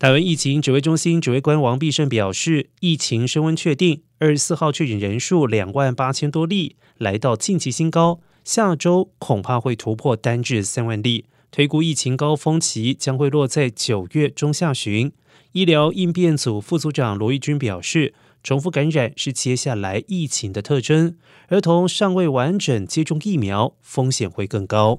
[0.00, 11.26] 台湾疫情指挥中心指挥官王必胜表示，疫情升温确定，二十四号确诊人数两万八千多例，来到近期新高，下周恐怕会突破单日三万例。
[11.50, 15.12] 推估疫情高峰期将会落在九月中下旬。
[15.52, 24.98] 医疗应变组副组长罗义军表示，重复感染是接下来疫情的特征，儿童尚未完整接种疫苗，风险会更高。